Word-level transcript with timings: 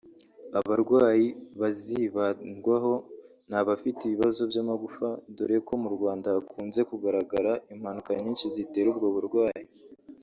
Abarwayi 0.59 1.27
bazibandwaho 1.59 2.93
ni 3.49 3.55
abafite 3.61 3.99
ibibazo 4.03 4.41
by’amagufa 4.51 5.07
dore 5.35 5.57
ko 5.67 5.73
mu 5.83 5.89
Rwanda 5.95 6.27
hakunze 6.35 6.79
kugaragara 6.89 7.51
impanuka 7.73 8.11
nyinshi 8.21 8.45
zitera 8.55 8.87
ubwo 8.93 9.07
burwayi 9.17 9.65